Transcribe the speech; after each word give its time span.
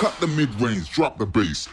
Cut 0.00 0.18
the 0.18 0.28
mid 0.28 0.48
range, 0.58 0.90
drop 0.92 1.18
the 1.18 1.26
bass. 1.26 1.68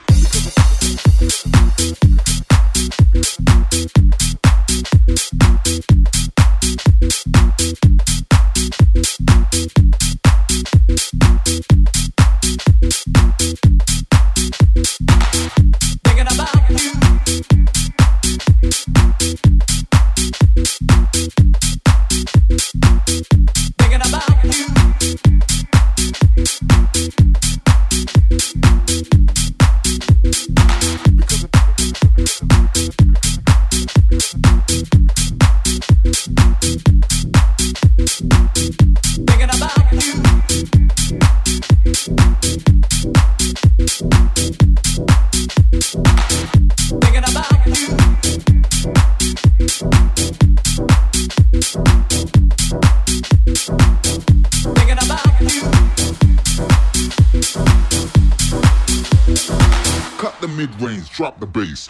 Drop 61.10 61.40
the 61.40 61.46
bass. 61.46 61.90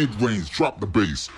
mid-range, 0.00 0.50
drop 0.50 0.80
the 0.80 0.86
bass. 0.86 1.28